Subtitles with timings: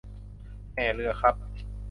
[0.73, 1.35] แห่เรือครับ